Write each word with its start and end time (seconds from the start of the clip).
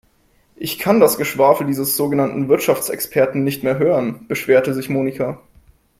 "Ich 0.55 0.79
kann 0.79 0.99
das 0.99 1.17
Geschwafel 1.19 1.67
dieses 1.67 1.95
sogenannten 1.95 2.49
Wirtschaftsexperten 2.49 3.43
nicht 3.43 3.61
mehr 3.63 3.77
hören", 3.77 4.25
beschwerte 4.27 4.73
sich 4.73 4.89
Monika. 4.89 5.39